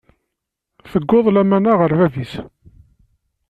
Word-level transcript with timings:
Tewweḍ 0.91 1.27
lamana 1.31 1.73
ɣer 1.79 1.91
bab-is. 1.99 2.33